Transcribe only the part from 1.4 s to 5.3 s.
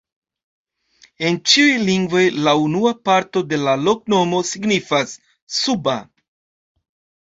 ĉiuj lingvoj la unua parto de la loknomo signifas: